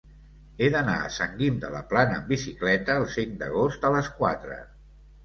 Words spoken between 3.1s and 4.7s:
cinc d'agost a les quatre.